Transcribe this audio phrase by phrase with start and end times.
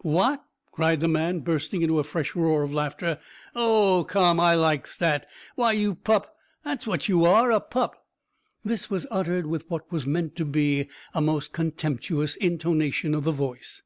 [0.00, 0.42] "What?"
[0.72, 3.18] cried the man, bursting into a fresh roar of laughter.
[3.54, 5.26] "Oh, come, I likes that.
[5.54, 6.34] Why, you pup!
[6.64, 8.02] That's what you are a pup."
[8.64, 13.32] This was uttered with what was meant to be a most contemptuous intonation of the
[13.32, 13.82] voice.